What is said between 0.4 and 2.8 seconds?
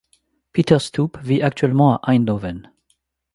Pieter Stoop vie actuellement à Eindhoven.